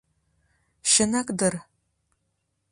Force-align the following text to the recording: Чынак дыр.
Чынак 0.91 1.27
дыр. 1.39 1.53